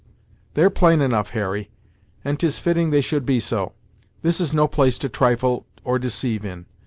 "They're 0.55 0.71
plain 0.71 0.99
enough, 0.99 1.29
Harry, 1.29 1.69
and 2.25 2.39
'tis 2.39 2.57
fitting 2.57 2.89
they 2.89 3.01
should 3.01 3.23
be 3.23 3.39
so. 3.39 3.73
This 4.23 4.41
is 4.41 4.51
no 4.51 4.67
place 4.67 4.97
to 4.97 5.09
trifle 5.09 5.67
or 5.83 5.99
deceive 5.99 6.43
in. 6.43 6.65